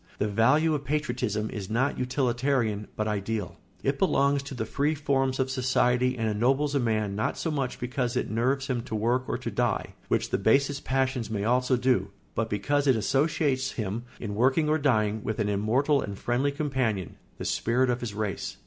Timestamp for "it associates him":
12.87-14.05